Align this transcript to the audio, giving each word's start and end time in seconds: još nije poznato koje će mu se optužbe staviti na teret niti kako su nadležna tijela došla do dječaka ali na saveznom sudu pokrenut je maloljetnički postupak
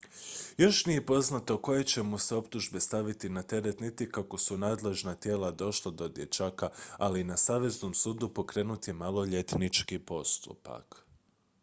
još 0.57 0.85
nije 0.85 1.05
poznato 1.05 1.57
koje 1.61 1.83
će 1.83 2.03
mu 2.03 2.17
se 2.17 2.35
optužbe 2.35 2.79
staviti 2.79 3.29
na 3.29 3.43
teret 3.43 3.79
niti 3.79 4.09
kako 4.11 4.37
su 4.37 4.57
nadležna 4.57 5.15
tijela 5.15 5.51
došla 5.51 5.91
do 5.91 6.07
dječaka 6.07 6.69
ali 6.97 7.23
na 7.23 7.37
saveznom 7.37 7.93
sudu 7.93 8.33
pokrenut 8.33 8.87
je 8.87 8.93
maloljetnički 8.93 9.99
postupak 9.99 11.05